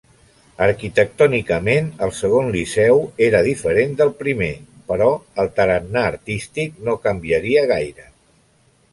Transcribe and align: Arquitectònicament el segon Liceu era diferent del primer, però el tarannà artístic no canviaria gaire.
Arquitectònicament 0.65 1.89
el 2.05 2.13
segon 2.19 2.47
Liceu 2.55 3.01
era 3.25 3.41
diferent 3.47 3.93
del 3.99 4.13
primer, 4.21 4.49
però 4.91 5.09
el 5.43 5.51
tarannà 5.59 6.03
artístic 6.13 6.81
no 6.89 6.97
canviaria 7.05 7.67
gaire. 7.73 8.07